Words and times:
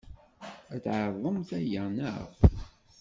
Ad 0.73 0.81
tɛeḍemt 0.83 1.49
aya, 1.59 1.83
naɣ? 1.87 2.29